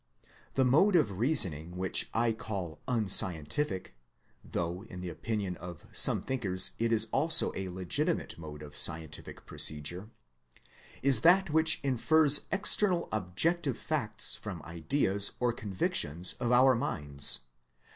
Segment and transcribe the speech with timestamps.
[0.55, 3.93] The mode of reasoning which I call unscientific,
[4.43, 9.45] though in the opinion of some thinkers it is also a legitimate mode of scientific
[9.45, 10.09] procedure,
[11.03, 17.41] is that which infers external objective facts from ideas or convictions of our minds.